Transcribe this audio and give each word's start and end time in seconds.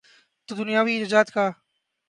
تو 0.47 0.51
دنیاوی 0.55 0.93
نجات 1.03 1.27
کا۔ 1.35 1.45